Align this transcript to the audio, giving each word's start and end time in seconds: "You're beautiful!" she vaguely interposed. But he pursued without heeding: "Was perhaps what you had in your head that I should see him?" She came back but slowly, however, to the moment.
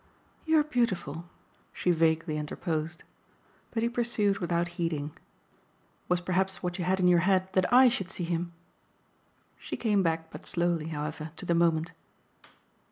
"You're 0.47 0.63
beautiful!" 0.63 1.25
she 1.73 1.91
vaguely 1.91 2.35
interposed. 2.35 3.03
But 3.69 3.83
he 3.83 3.89
pursued 3.89 4.39
without 4.39 4.69
heeding: 4.69 5.11
"Was 6.09 6.21
perhaps 6.21 6.63
what 6.63 6.79
you 6.79 6.85
had 6.85 6.99
in 6.99 7.07
your 7.07 7.19
head 7.19 7.53
that 7.53 7.71
I 7.71 7.87
should 7.87 8.09
see 8.09 8.23
him?" 8.23 8.51
She 9.59 9.77
came 9.77 10.01
back 10.01 10.31
but 10.31 10.47
slowly, 10.47 10.87
however, 10.87 11.29
to 11.35 11.45
the 11.45 11.53
moment. 11.53 11.91